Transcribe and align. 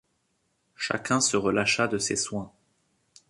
Chacun 0.75 1.21
se 1.21 1.37
relâcha 1.37 1.87
de 1.87 1.99
ses 1.99 2.15
soins. 2.15 2.51